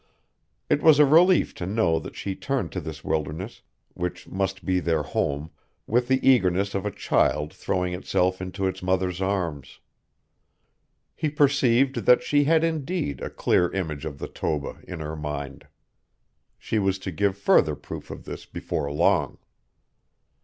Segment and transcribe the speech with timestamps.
[0.67, 3.61] It was a relief to know that she turned to this wilderness
[3.93, 5.51] which must be their home
[5.85, 9.79] with the eagerness of a child throwing itself into its mother's arms.
[11.13, 15.67] He perceived that she had indeed a clear image of the Toba in her mind.
[16.57, 19.37] She was to give further proof of this before long.